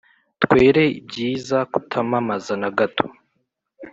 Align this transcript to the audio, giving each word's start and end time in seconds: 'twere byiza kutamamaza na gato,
'twere 0.41 0.83
byiza 1.07 1.57
kutamamaza 1.71 2.53
na 2.61 2.69
gato, 2.77 3.05